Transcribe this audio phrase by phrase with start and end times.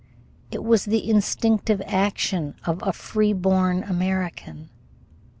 [0.49, 4.69] It was the instinctive action of a free born American.